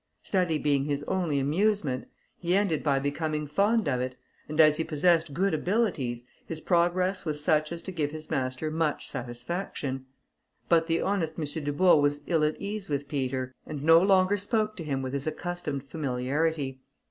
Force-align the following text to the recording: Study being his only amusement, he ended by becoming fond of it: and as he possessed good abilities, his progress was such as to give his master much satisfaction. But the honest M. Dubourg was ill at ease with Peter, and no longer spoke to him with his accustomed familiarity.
Study 0.23 0.57
being 0.57 0.85
his 0.85 1.03
only 1.03 1.37
amusement, 1.37 2.07
he 2.35 2.55
ended 2.55 2.81
by 2.83 2.97
becoming 2.97 3.45
fond 3.45 3.87
of 3.87 4.01
it: 4.01 4.15
and 4.49 4.59
as 4.59 4.77
he 4.77 4.83
possessed 4.83 5.31
good 5.35 5.53
abilities, 5.53 6.25
his 6.43 6.59
progress 6.59 7.23
was 7.23 7.43
such 7.43 7.71
as 7.71 7.83
to 7.83 7.91
give 7.91 8.09
his 8.09 8.27
master 8.31 8.71
much 8.71 9.07
satisfaction. 9.07 10.07
But 10.67 10.87
the 10.87 11.01
honest 11.03 11.37
M. 11.37 11.45
Dubourg 11.63 12.01
was 12.01 12.23
ill 12.25 12.43
at 12.43 12.59
ease 12.59 12.89
with 12.89 13.07
Peter, 13.07 13.53
and 13.67 13.83
no 13.83 13.99
longer 14.01 14.37
spoke 14.37 14.75
to 14.77 14.83
him 14.83 15.03
with 15.03 15.13
his 15.13 15.27
accustomed 15.27 15.83
familiarity. 15.83 16.79